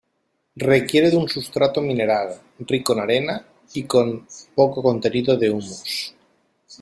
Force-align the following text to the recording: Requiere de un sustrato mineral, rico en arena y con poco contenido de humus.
Requiere 0.71 1.11
de 1.11 1.15
un 1.15 1.29
sustrato 1.29 1.79
mineral, 1.79 2.33
rico 2.61 2.93
en 2.93 3.01
arena 3.01 3.45
y 3.75 3.83
con 3.83 4.25
poco 4.55 4.81
contenido 4.81 5.37
de 5.37 5.51
humus. 5.51 6.15